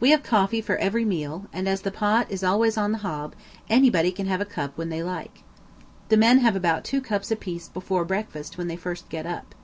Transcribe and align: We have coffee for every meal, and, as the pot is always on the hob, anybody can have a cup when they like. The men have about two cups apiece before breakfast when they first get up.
We 0.00 0.10
have 0.10 0.22
coffee 0.22 0.60
for 0.60 0.76
every 0.76 1.06
meal, 1.06 1.46
and, 1.50 1.66
as 1.66 1.80
the 1.80 1.90
pot 1.90 2.26
is 2.30 2.44
always 2.44 2.76
on 2.76 2.92
the 2.92 2.98
hob, 2.98 3.34
anybody 3.70 4.12
can 4.12 4.26
have 4.26 4.42
a 4.42 4.44
cup 4.44 4.76
when 4.76 4.90
they 4.90 5.02
like. 5.02 5.42
The 6.10 6.18
men 6.18 6.40
have 6.40 6.54
about 6.54 6.84
two 6.84 7.00
cups 7.00 7.30
apiece 7.30 7.70
before 7.70 8.04
breakfast 8.04 8.58
when 8.58 8.68
they 8.68 8.76
first 8.76 9.08
get 9.08 9.24
up. 9.24 9.54